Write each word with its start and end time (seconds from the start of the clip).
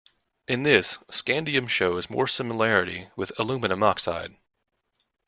In 0.47 0.63
this, 0.63 0.97
scandium 1.11 1.69
shows 1.69 2.09
more 2.09 2.25
similarity 2.25 3.09
with 3.15 3.31
aluminium 3.37 3.83
oxide. 3.83 4.35